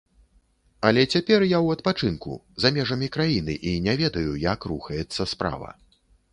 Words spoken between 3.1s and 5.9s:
краіны, і не ведаю, як рухаецца справа.